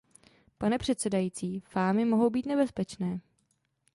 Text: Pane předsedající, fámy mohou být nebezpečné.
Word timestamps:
Pane 0.57 0.77
předsedající, 0.77 1.59
fámy 1.59 2.05
mohou 2.05 2.29
být 2.29 2.45
nebezpečné. 2.45 3.19